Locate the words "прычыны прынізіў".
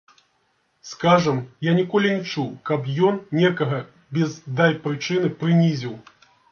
4.87-5.93